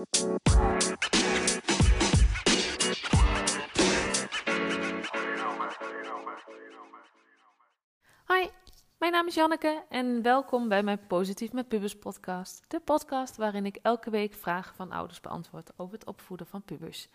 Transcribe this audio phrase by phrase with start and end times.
[0.00, 0.08] Hoi,
[8.98, 12.64] mijn naam is Janneke en welkom bij mijn Positief met Pubers podcast.
[12.68, 17.08] De podcast waarin ik elke week vragen van ouders beantwoord over het opvoeden van pubers.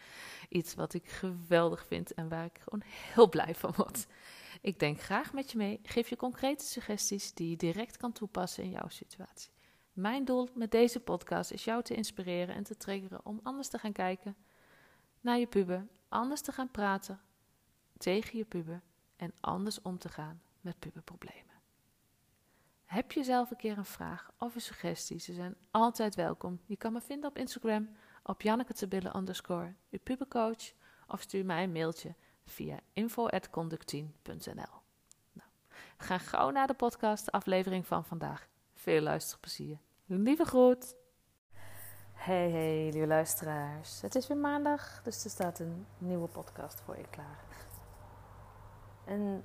[0.50, 2.84] Iets wat ik geweldig vind en waar ik gewoon
[3.14, 4.08] heel blij van word.
[4.62, 8.64] Ik denk graag met je mee, geef je concrete suggesties die je direct kan toepassen
[8.64, 9.55] in jouw situatie.
[9.96, 13.78] Mijn doel met deze podcast is jou te inspireren en te triggeren om anders te
[13.78, 14.36] gaan kijken
[15.22, 17.22] naar je puber, anders te gaan praten
[17.98, 18.82] tegen je puber
[19.16, 21.54] en anders om te gaan met puberproblemen.
[22.86, 25.20] Heb je zelf een keer een vraag of een suggestie?
[25.20, 26.60] Ze zijn altijd welkom.
[26.66, 27.90] Je kan me vinden op Instagram
[28.24, 30.74] op Janneke underscore, je pubercoach,
[31.08, 34.82] of stuur mij een mailtje via info.conductien.nl.
[35.32, 35.50] Nou,
[35.98, 38.48] gaan gauw naar de podcast, aflevering van vandaag.
[38.86, 39.78] Veel luisterplezier.
[40.06, 40.96] Lieve groet!
[42.14, 44.02] Hey, hey, lieve luisteraars.
[44.02, 47.46] Het is weer maandag, dus er staat een nieuwe podcast voor je klaar.
[49.06, 49.44] En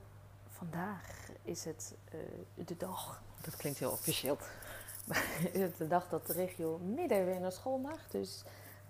[0.48, 4.38] vandaag is het uh, de dag, dat klinkt heel officieel,
[5.06, 8.08] maar is het de dag dat de regio midden weer naar school mag.
[8.08, 8.42] Dus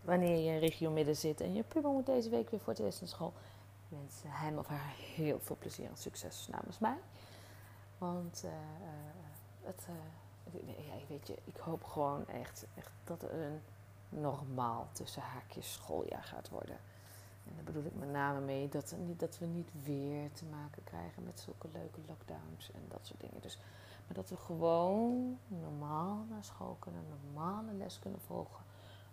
[0.03, 2.83] wanneer je in regio midden zit en je puber moet deze week weer voor het
[2.83, 3.33] eerst naar school,
[3.89, 6.99] wens hem of haar heel veel plezier en succes namens mij.
[7.99, 8.51] Want uh,
[9.63, 9.87] het,
[10.53, 13.61] ja, weet je, ik hoop gewoon echt, echt dat er een
[14.09, 16.77] normaal tussen haakjes schooljaar gaat worden.
[17.47, 21.23] En daar bedoel ik met name mee dat, dat we niet weer te maken krijgen
[21.23, 23.41] met zulke leuke lockdowns en dat soort dingen.
[23.41, 23.59] Dus,
[24.07, 28.65] maar dat we gewoon normaal naar school kunnen, normale les kunnen volgen.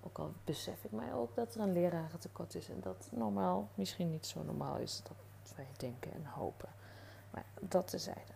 [0.01, 4.11] Ook al besef ik mij ook dat er een lerarentekort is en dat normaal misschien
[4.11, 6.69] niet zo normaal is dat wij denken en hopen.
[7.31, 8.33] Maar dat tezijde.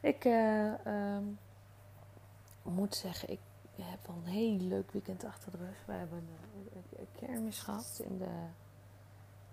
[0.00, 0.72] Ik uh,
[2.70, 3.40] moet zeggen, ik
[3.76, 5.84] heb wel een heel leuk weekend achter de rug.
[5.86, 6.28] We hebben
[6.98, 8.46] een, kermis gehad in de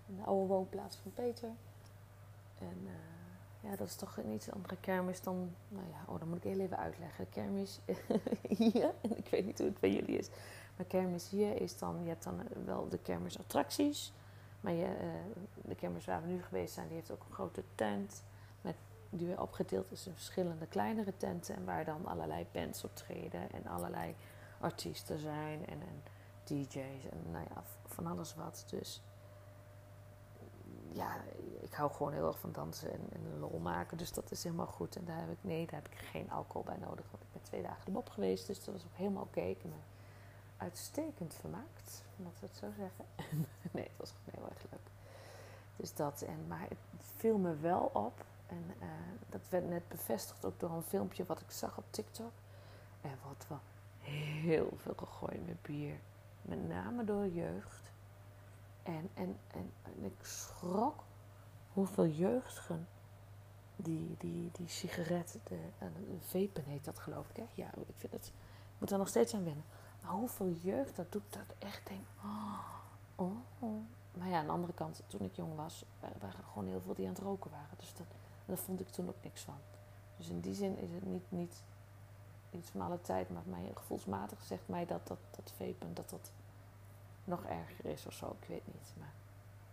[0.06, 1.50] in de oude woonplaats van Peter.
[2.58, 6.28] En uh, ja, dat is toch een iets andere kermis dan, nou ja, oh, dan
[6.28, 7.28] moet ik heel even uitleggen.
[7.28, 7.80] Kermis
[8.58, 10.28] hier, en ik weet niet hoe het bij jullie is,
[10.76, 14.12] maar kermis hier is dan, je hebt dan wel de kermisattracties.
[14.60, 17.62] Maar je, uh, de kermis waar we nu geweest zijn, die heeft ook een grote
[17.74, 18.22] tent.
[19.16, 21.54] Die weer opgedeeld is in verschillende kleinere tenten.
[21.54, 24.14] En waar dan allerlei bands optreden en allerlei
[24.60, 26.02] artiesten zijn en, en
[26.44, 28.64] DJ's en nou ja, van alles wat.
[28.70, 29.02] Dus
[30.92, 31.16] ja,
[31.60, 33.98] ik hou gewoon heel erg van dansen en, en lol maken.
[33.98, 34.96] Dus dat is helemaal goed.
[34.96, 37.10] En daar heb ik, nee, daar heb ik geen alcohol bij nodig.
[37.10, 38.46] Want ik ben twee dagen de geweest.
[38.46, 39.40] Dus dat was ook helemaal oké.
[39.40, 39.76] Me
[40.56, 42.04] uitstekend vermaakt.
[42.16, 43.04] Laten we het zo zeggen.
[43.76, 44.90] nee, het was gewoon heel erg leuk.
[45.76, 46.22] Dus dat.
[46.22, 48.24] En, maar het viel me wel op.
[48.46, 48.88] En uh,
[49.28, 52.32] dat werd net bevestigd ook door een filmpje wat ik zag op TikTok.
[53.00, 53.60] Er wordt wel
[54.00, 55.98] heel veel gegooid met bier.
[56.42, 57.92] Met name door jeugd.
[58.82, 61.02] En, en, en, en ik schrok
[61.72, 62.88] hoeveel jeugdigen
[63.76, 67.36] die, die, die sigaret, de, de vapen heet dat geloof ik.
[67.36, 67.46] Hè?
[67.54, 69.64] Ja, ik vind het, ik moet er nog steeds aan wennen.
[70.02, 72.58] Maar hoeveel jeugd dat doet, dat echt denk, oh,
[73.14, 73.80] oh, oh.
[74.12, 76.94] Maar ja, aan de andere kant, toen ik jong was, waren er gewoon heel veel
[76.94, 77.76] die aan het roken waren.
[77.78, 78.06] Dus dat,
[78.46, 79.58] daar vond ik toen ook niks van.
[80.16, 81.62] Dus in die zin is het niet, niet
[82.50, 86.30] iets van alle tijd, maar mij, gevoelsmatig zegt mij dat dat, dat vapen, dat dat
[87.24, 88.36] nog erger is of zo.
[88.40, 88.92] Ik weet niet.
[88.98, 89.12] Maar,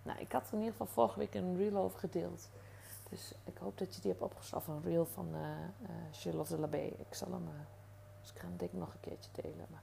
[0.04, 2.50] nou, ik had er in ieder geval vorige week een reel over gedeeld.
[3.10, 4.74] Dus ik hoop dat je die hebt opgeslagen.
[4.74, 6.82] Een reel van uh, uh, Charlotte Labé.
[6.82, 7.54] Ik zal hem, uh,
[8.22, 9.68] dus ik ga hem denk ik nog een keertje delen.
[9.70, 9.82] Maar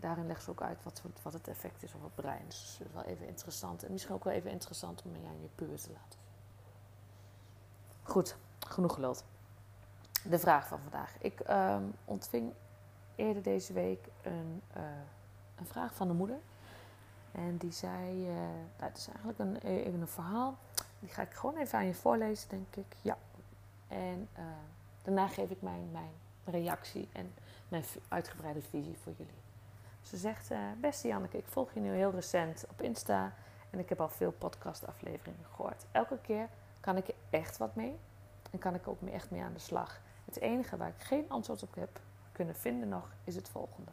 [0.00, 2.44] daarin legt ze ook uit wat, wat het effect is op het brein.
[2.48, 3.84] Dus dat is wel even interessant.
[3.84, 6.18] En misschien ook wel even interessant om aan je puber te laten.
[8.12, 9.24] Goed, genoeg geluld.
[10.24, 11.14] De vraag van vandaag.
[11.18, 12.52] Ik ehm, ontving
[13.14, 14.62] eerder deze week een
[15.58, 16.38] een vraag van de moeder.
[17.32, 18.34] En die zei, uh,
[18.76, 20.58] het is eigenlijk een, even een verhaal.
[21.00, 22.96] Die ga ik gewoon even aan je voorlezen, denk ik.
[23.02, 23.16] Ja.
[23.88, 24.44] En uh,
[25.02, 26.12] daarna geef ik mijn, mijn
[26.44, 27.34] reactie en
[27.68, 29.40] mijn uitgebreide visie voor jullie.
[30.02, 30.50] Ze zegt,
[30.80, 33.32] beste Janneke, ik volg je nu heel recent op Insta.
[33.70, 35.84] En ik heb al veel podcastafleveringen gehoord.
[35.92, 36.48] Elke keer
[36.82, 37.98] kan ik echt wat mee.
[38.50, 40.00] En kan ik ook echt mee aan de slag.
[40.24, 42.00] Het enige waar ik geen antwoord op heb
[42.32, 43.90] kunnen vinden nog, is het volgende.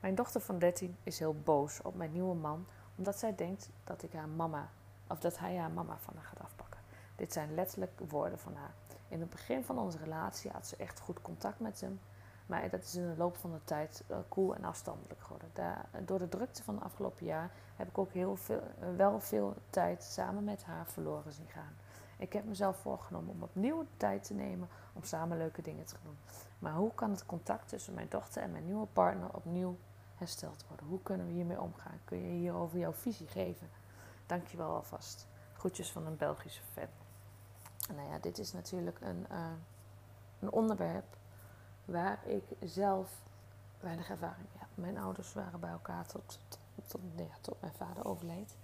[0.00, 2.66] Mijn dochter van 13 is heel boos op mijn nieuwe man,
[2.96, 4.68] omdat zij denkt dat ik haar mama,
[5.06, 6.80] of dat hij haar mama van haar gaat afpakken.
[7.16, 8.74] Dit zijn letterlijk woorden van haar.
[9.08, 12.00] In het begin van onze relatie had ze echt goed contact met hem,
[12.46, 15.50] maar dat is in de loop van de tijd uh, koel en afstandelijk geworden.
[16.04, 18.62] door de drukte van het afgelopen jaar heb ik ook heel veel,
[18.96, 21.76] wel veel tijd samen met haar verloren zien gaan.
[22.16, 26.16] Ik heb mezelf voorgenomen om opnieuw tijd te nemen om samen leuke dingen te doen.
[26.58, 29.76] Maar hoe kan het contact tussen mijn dochter en mijn nieuwe partner opnieuw
[30.14, 30.86] hersteld worden?
[30.86, 32.00] Hoe kunnen we hiermee omgaan?
[32.04, 33.68] Kun je hierover jouw visie geven?
[34.26, 35.26] Dankjewel alvast.
[35.52, 36.88] Groetjes van een Belgische fan.
[37.96, 39.46] Nou ja, dit is natuurlijk een, uh,
[40.40, 41.16] een onderwerp
[41.84, 43.22] waar ik zelf
[43.80, 44.68] weinig ervaring heb.
[44.74, 47.00] Mijn ouders waren bij elkaar tot, tot,
[47.40, 48.56] tot mijn vader overleed.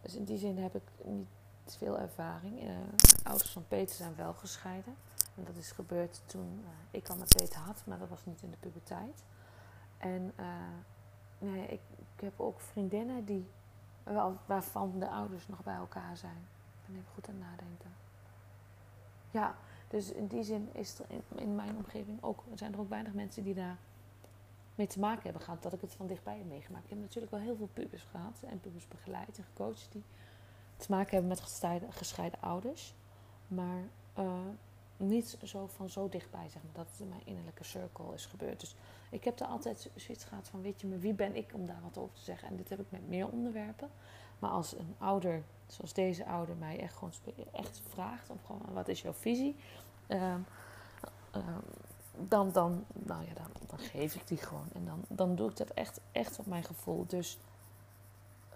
[0.00, 1.28] Dus in die zin heb ik niet
[1.66, 2.62] veel ervaring.
[2.62, 2.76] Uh,
[3.22, 4.94] ouders van Peter zijn wel gescheiden.
[5.36, 8.42] En dat is gebeurd toen uh, ik al met Peter had, maar dat was niet
[8.42, 9.24] in de puberteit.
[9.98, 10.46] En uh,
[11.38, 13.50] nee, ik, ik, heb ook vriendinnen die,
[14.46, 16.46] waarvan de ouders nog bij elkaar zijn.
[16.86, 17.92] Ben even goed aan het nadenken.
[19.30, 19.54] Ja,
[19.88, 23.12] dus in die zin is er in, in mijn omgeving ook, zijn er ook weinig
[23.12, 23.78] mensen die daar
[24.74, 26.84] mee te maken hebben gehad dat ik het van dichtbij heb meegemaakt.
[26.84, 30.04] Ik heb natuurlijk wel heel veel pubers gehad en pubers begeleid en gecoacht die
[30.80, 31.40] te maken hebben met
[31.90, 32.94] gescheiden, ouders.
[33.48, 33.82] Maar
[34.18, 34.32] uh,
[34.96, 38.60] niet zo van zo dichtbij, zeg maar, dat het in mijn innerlijke circle is gebeurd.
[38.60, 38.74] Dus
[39.10, 41.80] ik heb er altijd zoiets gehad van, weet je, maar wie ben ik om daar
[41.82, 42.48] wat over te zeggen?
[42.48, 43.90] En dit heb ik met meer onderwerpen.
[44.38, 47.12] Maar als een ouder, zoals deze ouder, mij echt gewoon
[47.52, 49.56] echt vraagt, of gewoon, wat is jouw visie?
[50.08, 50.46] Um,
[51.34, 51.62] um,
[52.28, 54.68] dan, dan, nou ja, dan, dan, geef ik die gewoon.
[54.72, 57.06] En dan, dan doe ik dat echt, echt op mijn gevoel.
[57.06, 57.38] Dus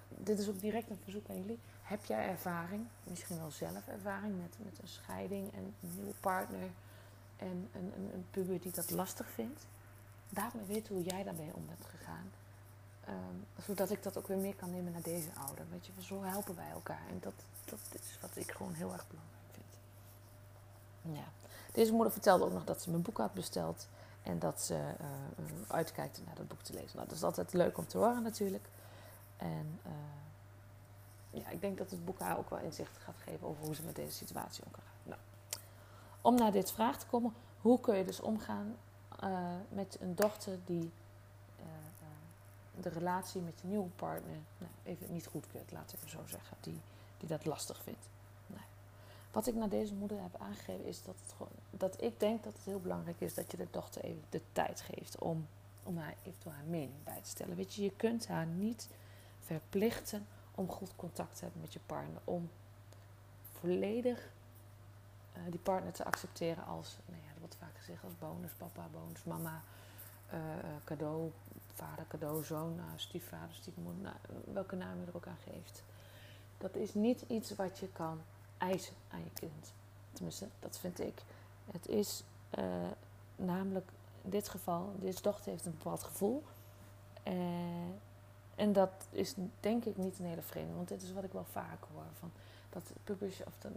[0.09, 1.59] dit is ook direct een verzoek aan jullie.
[1.85, 6.71] Heb jij ervaring, misschien wel zelf ervaring met, met een scheiding en een nieuwe partner
[7.37, 9.67] en een, een, een puber die dat lastig vindt?
[10.29, 12.31] Laat me weten hoe jij daarmee om bent gegaan.
[13.09, 15.65] Um, zodat ik dat ook weer meer kan nemen naar deze ouder.
[15.71, 17.03] Weet je, zo helpen wij elkaar.
[17.09, 17.35] En dat,
[17.65, 21.17] dat is wat ik gewoon heel erg belangrijk vind.
[21.17, 21.25] Ja.
[21.73, 23.89] Deze moeder vertelde ook nog dat ze mijn boek had besteld.
[24.23, 26.97] En dat ze uh, uitkijkt naar dat boek te lezen.
[26.97, 28.65] Nou, dat is altijd leuk om te horen natuurlijk.
[29.37, 29.93] En uh,
[31.35, 33.83] ja, ik denk dat het boek haar ook wel inzicht gaat geven over hoe ze
[33.83, 34.85] met deze situatie omgaat.
[35.03, 35.21] Nou,
[36.21, 38.77] om naar dit vraag te komen, hoe kun je dus omgaan
[39.25, 40.93] uh, met een dochter die
[41.61, 41.67] uh,
[42.81, 46.57] de relatie met je nieuwe partner nou, even niet goedkeurt, laat ik het zo zeggen,
[46.61, 46.81] die,
[47.19, 48.09] die dat lastig vindt.
[48.47, 48.63] Nou,
[49.33, 52.53] wat ik naar deze moeder heb aangegeven is dat, het gewoon, dat ik denk dat
[52.53, 55.47] het heel belangrijk is dat je de dochter even de tijd geeft om,
[55.83, 57.57] om haar eventueel haar mening bij te stellen.
[57.57, 58.89] Weet je, je kunt haar niet
[59.41, 62.21] verplichten om goed contact te hebben met je partner.
[62.25, 62.51] Om
[63.53, 64.29] volledig
[65.37, 68.87] uh, die partner te accepteren als, nou ja, dat wordt vaak gezegd als bonus, papa,
[68.93, 69.63] bonus, mama,
[70.33, 70.41] uh,
[70.85, 71.33] cadeau,
[71.75, 74.17] vader, cadeau, zoon, uh, stiefvader, stiefmoeder, nou,
[74.53, 75.83] welke naam je er ook aan geeft.
[76.59, 78.21] Dat is niet iets wat je kan
[78.59, 79.73] eisen aan je kind.
[80.13, 81.23] Tenminste, dat vind ik.
[81.73, 82.23] Het is
[83.37, 83.91] namelijk
[84.23, 86.45] in dit geval, deze dochter heeft een bepaald gevoel.
[88.55, 91.47] En dat is denk ik niet een hele vreemde, want dit is wat ik wel
[91.51, 92.05] vaak hoor.
[92.19, 92.33] Van
[92.71, 93.73] dat pubers, of dan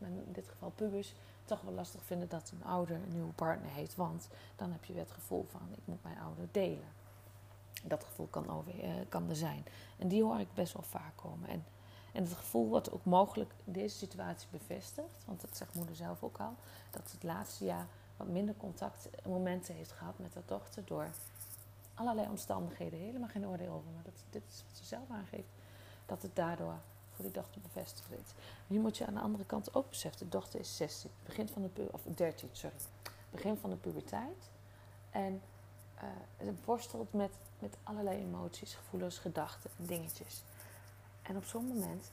[0.00, 1.14] in dit geval pubers,
[1.44, 3.94] toch wel lastig vinden dat een ouder een nieuwe partner heeft.
[3.96, 6.88] Want dan heb je weer het gevoel van ik moet mijn ouder delen.
[7.82, 9.64] Dat gevoel kan, over, uh, kan er zijn.
[9.98, 11.48] En die hoor ik best wel vaak komen.
[11.48, 11.64] En,
[12.12, 15.24] en het gevoel wordt ook mogelijk deze situatie bevestigd.
[15.26, 16.54] Want dat zegt moeder zelf ook al.
[16.90, 17.86] Dat het laatste jaar
[18.16, 20.84] wat minder contactmomenten heeft gehad met haar dochter.
[20.84, 21.08] Door
[22.00, 25.52] allerlei omstandigheden, helemaal geen oordeel over, maar dat, dit is wat ze zelf aangeeft,
[26.06, 26.78] dat het daardoor
[27.10, 28.34] voor die dochter bevestigd wordt.
[28.66, 31.70] Nu moet je aan de andere kant ook beseffen, de dochter is 16, begin van
[31.74, 32.76] de of 13, sorry,
[33.30, 34.50] begin van de puberteit.
[35.10, 35.42] En
[35.96, 36.04] uh,
[36.44, 40.42] ze worstelt met, met allerlei emoties, gevoelens, gedachten en dingetjes.
[41.22, 42.10] En op zo'n moment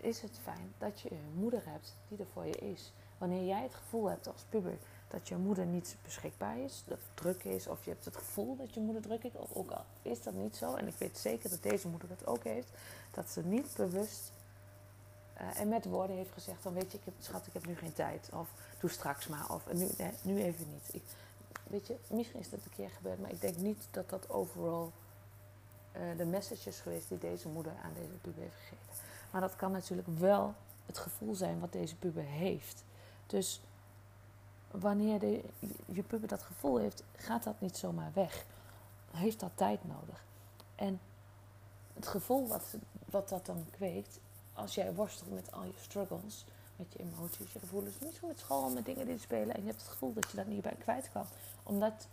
[0.00, 2.92] is het fijn dat je een moeder hebt die er voor je is.
[3.18, 4.78] Wanneer jij het gevoel hebt als puber
[5.08, 8.56] dat je moeder niet beschikbaar is, dat het druk is, of je hebt het gevoel
[8.56, 11.18] dat je moeder druk is, of ook al is dat niet zo, en ik weet
[11.18, 12.68] zeker dat deze moeder dat ook heeft,
[13.10, 14.32] dat ze niet bewust
[15.40, 17.76] uh, en met woorden heeft gezegd: dan weet je, ik heb, schat, ik heb nu
[17.76, 18.48] geen tijd, of
[18.80, 19.88] doe straks maar, of nu,
[20.22, 20.94] nu even niet.
[20.94, 21.02] Ik,
[21.66, 24.92] weet je, misschien is dat een keer gebeurd, maar ik denk niet dat dat overal
[25.96, 28.89] uh, de message is geweest die deze moeder aan deze puber heeft gegeven.
[29.30, 30.54] Maar dat kan natuurlijk wel
[30.86, 32.84] het gevoel zijn wat deze puber heeft.
[33.26, 33.60] Dus
[34.70, 35.44] wanneer de,
[35.86, 38.44] je puber dat gevoel heeft, gaat dat niet zomaar weg.
[39.10, 40.24] Heeft dat tijd nodig.
[40.74, 41.00] En
[41.94, 42.48] het gevoel
[43.06, 44.18] wat, dat dan kweekt,
[44.52, 46.44] als jij worstelt met al je struggles,
[46.76, 49.80] met je emoties, je gevoelens, misschien met school, met dingen die spelen, en je hebt
[49.80, 51.26] het gevoel dat je dat niet bij kwijt kan,
[51.62, 52.06] omdat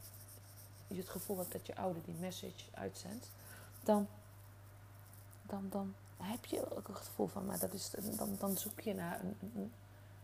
[0.88, 3.29] je het gevoel hebt dat je ouder die message uitzendt,
[3.83, 4.07] dan,
[5.41, 8.93] dan, dan heb je ook het gevoel van, maar dat is, dan, dan zoek je
[8.93, 9.71] naar een, een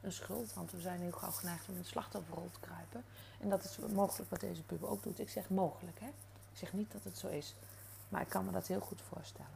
[0.03, 0.53] een schuld.
[0.53, 3.03] Want we zijn heel gauw geneigd om in de slachtofferrol te kruipen.
[3.39, 5.19] En dat is mogelijk wat deze puber ook doet.
[5.19, 6.07] Ik zeg mogelijk, hè.
[6.51, 7.55] Ik zeg niet dat het zo is.
[8.09, 9.51] Maar ik kan me dat heel goed voorstellen.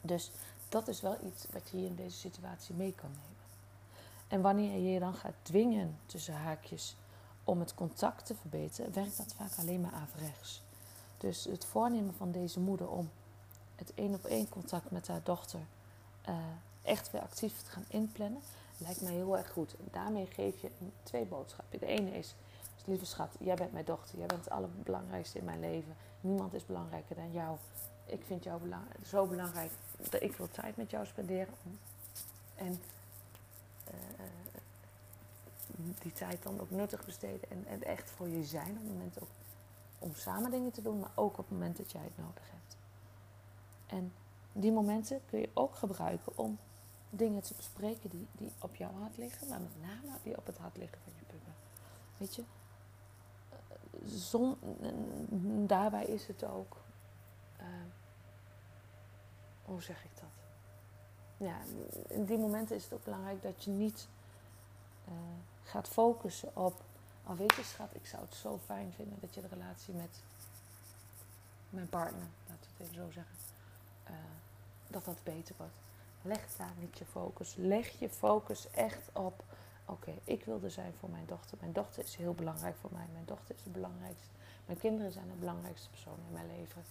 [0.00, 0.30] Dus
[0.68, 3.36] dat is wel iets wat je hier in deze situatie mee kan nemen.
[4.28, 6.96] En wanneer je je dan gaat dwingen tussen haakjes
[7.44, 10.62] om het contact te verbeteren, werkt dat vaak alleen maar averechts.
[11.18, 13.10] Dus het voornemen van deze moeder om
[13.78, 15.60] het één op één contact met haar dochter
[16.28, 16.34] uh,
[16.82, 18.40] echt weer actief te gaan inplannen,
[18.78, 19.76] lijkt mij heel erg goed.
[19.76, 20.70] En daarmee geef je
[21.02, 21.78] twee boodschappen.
[21.78, 22.34] De ene is,
[22.84, 25.96] lieve schat, jij bent mijn dochter, jij bent het allerbelangrijkste in mijn leven.
[26.20, 27.56] Niemand is belangrijker dan jou.
[28.06, 28.60] Ik vind jou
[29.06, 29.70] zo belangrijk
[30.10, 31.54] dat ik wil tijd met jou spenderen.
[32.54, 32.80] En
[33.88, 33.94] uh,
[36.00, 38.70] die tijd dan ook nuttig besteden en, en echt voor je zijn.
[38.70, 39.28] Op het moment ook
[39.98, 42.76] om samen dingen te doen, maar ook op het moment dat jij het nodig hebt.
[43.88, 44.12] En
[44.52, 46.58] die momenten kun je ook gebruiken om
[47.10, 50.58] dingen te bespreken die, die op jouw hart liggen, maar met name die op het
[50.58, 51.54] hart liggen van je puber.
[52.16, 52.44] Weet je,
[55.66, 56.76] daarbij is het ook,
[57.60, 57.64] uh,
[59.64, 60.28] hoe zeg ik dat?
[61.36, 61.56] Ja,
[62.08, 64.08] in die momenten is het ook belangrijk dat je niet
[65.08, 65.14] uh,
[65.62, 66.82] gaat focussen op,
[67.24, 70.22] al oh, weet je ik zou het zo fijn vinden dat je de relatie met
[71.70, 73.36] mijn partner, laten we het even zo zeggen,
[74.88, 75.74] dat dat beter wordt.
[76.22, 77.54] Leg daar niet je focus.
[77.56, 79.44] Leg je focus echt op,
[79.84, 81.56] oké, ik wil er zijn voor mijn dochter.
[81.60, 83.06] Mijn dochter is heel belangrijk voor mij.
[83.12, 84.30] Mijn dochter is het belangrijkste.
[84.66, 86.82] Mijn kinderen zijn de belangrijkste persoon in mijn leven.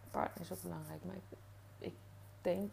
[0.00, 1.38] Mijn partner is ook belangrijk, maar ik,
[1.78, 1.94] ik
[2.42, 2.72] denk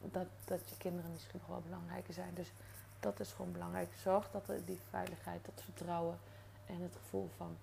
[0.00, 2.34] dat, dat je kinderen misschien nog wel belangrijker zijn.
[2.34, 2.52] Dus
[3.00, 3.88] dat is gewoon belangrijk.
[4.02, 6.18] Zorg dat er die veiligheid, dat vertrouwen
[6.66, 7.56] en het gevoel van...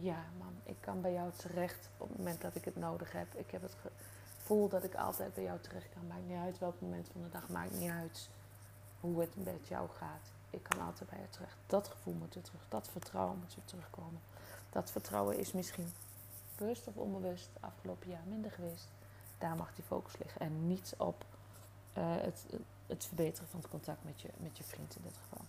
[0.00, 3.34] Ja, man, ik kan bij jou terecht op het moment dat ik het nodig heb.
[3.34, 3.76] Ik heb het
[4.36, 6.06] gevoel dat ik altijd bij jou terecht kan.
[6.06, 7.48] Maakt niet uit welk moment van de dag.
[7.48, 8.28] Maakt niet uit
[9.00, 10.32] hoe het met jou gaat.
[10.50, 11.56] Ik kan altijd bij je terecht.
[11.66, 12.66] Dat gevoel moet weer terug.
[12.68, 14.20] Dat vertrouwen moet weer terugkomen.
[14.70, 15.92] Dat vertrouwen is misschien
[16.56, 18.88] bewust of onbewust afgelopen jaar minder geweest.
[19.38, 20.40] Daar mag die focus liggen.
[20.40, 21.24] En niet op
[21.98, 22.44] uh, het,
[22.86, 25.44] het verbeteren van het contact met je, met je vriend in dit geval.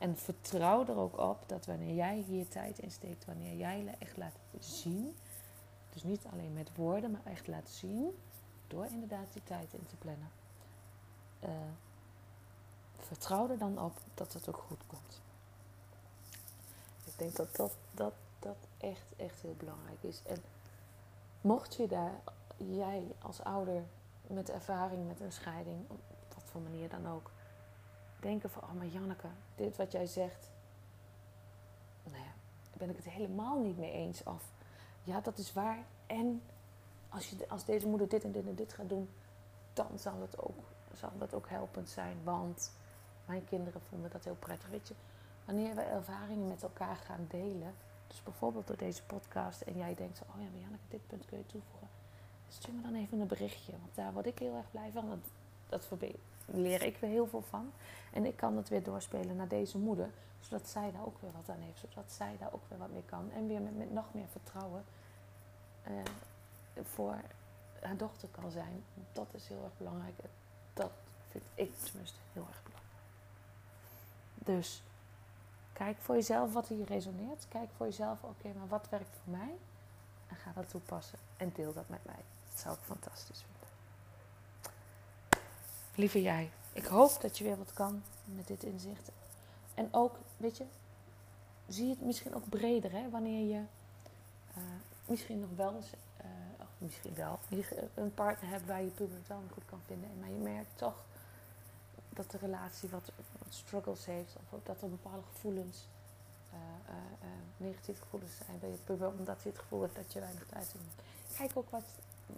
[0.00, 4.16] En vertrouw er ook op dat wanneer jij hier tijd in steekt, wanneer jij echt
[4.16, 5.16] laat zien,
[5.92, 8.18] dus niet alleen met woorden, maar echt laat zien,
[8.66, 10.30] door inderdaad die tijd in te plannen.
[11.44, 11.50] Uh,
[12.98, 15.20] vertrouw er dan op dat het ook goed komt.
[17.04, 20.22] Ik denk dat dat, dat, dat echt, echt heel belangrijk is.
[20.26, 20.42] En
[21.40, 22.20] mocht je daar,
[22.56, 23.82] jij als ouder
[24.26, 25.86] met ervaring met een scheiding,
[26.50, 27.30] voor manier dan ook,
[28.20, 30.50] denken van, oh maar Janneke, dit wat jij zegt,
[32.04, 32.32] nou ja,
[32.80, 34.22] ben ik het helemaal niet mee eens.
[34.22, 34.42] Of,
[35.04, 35.78] ja, dat is waar.
[36.06, 36.42] En
[37.08, 39.08] als, je, als deze moeder dit en dit en dit gaat doen,
[39.72, 40.58] dan zal het ook,
[40.92, 42.16] zal dat ook helpend zijn.
[42.24, 42.72] Want
[43.24, 44.68] mijn kinderen vonden dat heel prettig.
[44.68, 44.94] Weet je,
[45.44, 47.74] wanneer we ervaringen met elkaar gaan delen,
[48.06, 51.38] dus bijvoorbeeld door deze podcast, en jij denkt, oh ja, maar Janneke, dit punt kun
[51.38, 51.88] je toevoegen.
[52.48, 55.08] Stuur me dan even een berichtje, want daar word ik heel erg blij van.
[55.08, 55.24] Want
[55.68, 55.84] dat
[56.50, 57.72] leer ik weer heel veel van.
[58.12, 61.56] En ik kan het weer doorspelen naar deze moeder, zodat zij daar ook weer wat
[61.56, 63.30] aan heeft, zodat zij daar ook weer wat mee kan.
[63.32, 64.84] En weer met, nog meer vertrouwen
[65.88, 65.92] uh,
[66.82, 67.14] voor
[67.80, 68.84] haar dochter kan zijn.
[69.12, 70.14] Dat is heel erg belangrijk.
[70.74, 70.90] Dat
[71.30, 72.94] vind ik tenminste heel erg belangrijk.
[74.34, 74.82] Dus
[75.72, 77.46] kijk voor jezelf wat hier resoneert.
[77.48, 79.56] Kijk voor jezelf, oké, maar wat werkt voor mij?
[80.28, 82.24] En ga dat toepassen en deel dat met mij.
[82.50, 83.49] Dat zou ik fantastisch vinden.
[85.94, 89.10] Lieve jij, ik hoop dat je weer wat kan met dit inzicht.
[89.74, 90.64] En ook, weet je,
[91.68, 93.10] zie het misschien ook breder, hè?
[93.10, 93.62] Wanneer je
[94.56, 94.64] uh,
[95.06, 95.90] misschien nog wel eens,
[96.58, 97.38] of misschien wel,
[97.94, 100.10] een partner hebt waar je puber wel goed kan vinden.
[100.20, 101.04] Maar je merkt toch
[102.08, 103.12] dat de relatie wat,
[103.48, 105.86] struggles heeft, of dat er bepaalde gevoelens,
[106.52, 106.58] uh,
[107.56, 110.72] negatieve gevoelens zijn bij je puber, omdat hij het gevoel heeft dat je weinig tijd
[110.72, 110.84] hebt.
[111.36, 111.84] Kijk ook wat,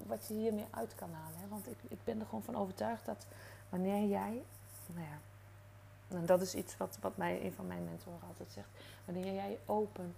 [0.06, 1.38] wat je hiermee uit kan halen.
[1.38, 1.48] Hè?
[1.48, 3.26] Want ik, ik ben er gewoon van overtuigd dat
[3.68, 4.42] wanneer jij,
[4.86, 5.18] nou ja,
[6.08, 8.68] en dat is iets wat, wat mij, een van mijn mentoren altijd zegt.
[9.04, 10.14] Wanneer jij open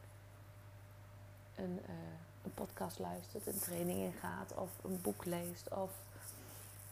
[1.54, 1.94] een, uh,
[2.44, 5.90] een podcast luistert, een training ingaat, of een boek leest, of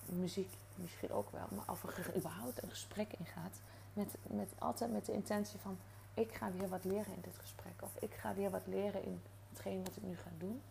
[0.07, 3.61] muziek misschien ook wel, maar of er überhaupt een gesprek ingaat,
[3.93, 5.79] met, met, altijd met de intentie van:
[6.15, 9.23] ik ga weer wat leren in dit gesprek, of ik ga weer wat leren in
[9.49, 10.63] hetgeen wat ik nu ga doen,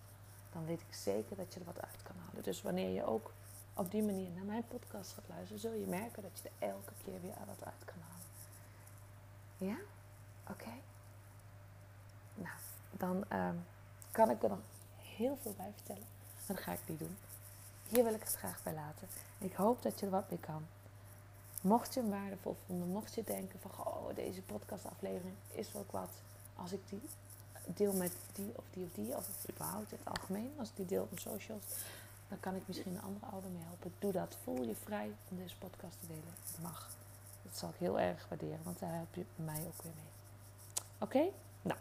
[0.52, 2.44] dan weet ik zeker dat je er wat uit kan halen.
[2.44, 3.32] Dus wanneer je ook
[3.74, 6.94] op die manier naar mijn podcast gaat luisteren, zul je merken dat je er elke
[7.04, 8.26] keer weer wat uit kan halen.
[9.58, 9.78] Ja?
[10.50, 10.72] Oké?
[12.36, 12.56] Nou,
[12.92, 13.56] dan ehm,
[14.12, 14.60] kan ik er nog
[14.98, 16.08] heel veel bij vertellen.
[16.36, 17.18] Maar dat ga ik niet doen.
[17.88, 19.08] Hier wil ik het graag bij laten.
[19.38, 20.66] Ik hoop dat je er wat mee kan.
[21.62, 26.12] Mocht je hem waardevol vinden, mocht je denken van, oh, deze podcastaflevering is wel wat.
[26.56, 27.02] Als ik die
[27.66, 31.08] deel met die of die of die, of überhaupt in het algemeen, als die deel
[31.12, 31.64] op socials,
[32.28, 33.94] dan kan ik misschien een andere ouder mee helpen.
[34.00, 34.38] Doe dat.
[34.44, 36.34] Voel je vrij om deze podcast te delen.
[36.52, 36.90] Het mag.
[37.42, 40.12] Dat zal ik heel erg waarderen, want daar help je mij ook weer mee.
[40.98, 41.34] Oké?
[41.62, 41.80] Nou,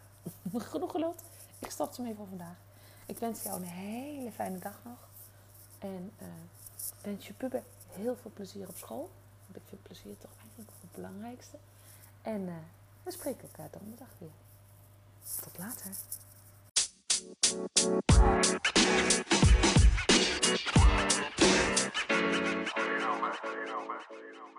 [0.72, 1.22] genoeg geluld.
[1.58, 2.56] Ik stop ermee voor vandaag.
[3.06, 5.08] ik wens jou een hele fijne dag nog.
[5.78, 6.28] En uh,
[7.00, 9.10] wens je puber heel veel plezier op school.
[9.46, 11.56] Want ik vind plezier toch eigenlijk het belangrijkste.
[12.22, 12.54] En uh,
[13.02, 14.30] we spreken elkaar donderdag weer.
[15.26, 15.90] Tot later.
[24.12, 24.50] you know.